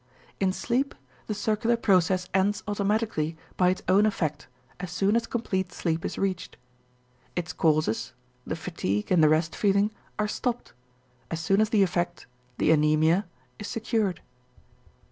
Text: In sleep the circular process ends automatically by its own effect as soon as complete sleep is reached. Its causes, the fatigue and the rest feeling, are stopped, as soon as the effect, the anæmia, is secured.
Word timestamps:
In 0.39 0.51
sleep 0.51 0.95
the 1.27 1.35
circular 1.35 1.77
process 1.77 2.27
ends 2.33 2.63
automatically 2.67 3.37
by 3.55 3.69
its 3.69 3.83
own 3.87 4.07
effect 4.07 4.47
as 4.79 4.89
soon 4.89 5.15
as 5.15 5.27
complete 5.27 5.71
sleep 5.71 6.03
is 6.03 6.17
reached. 6.17 6.57
Its 7.35 7.53
causes, 7.53 8.13
the 8.43 8.55
fatigue 8.55 9.11
and 9.11 9.23
the 9.23 9.29
rest 9.29 9.55
feeling, 9.55 9.91
are 10.17 10.27
stopped, 10.27 10.73
as 11.29 11.39
soon 11.39 11.61
as 11.61 11.69
the 11.69 11.83
effect, 11.83 12.25
the 12.57 12.71
anæmia, 12.71 13.25
is 13.59 13.67
secured. 13.67 14.21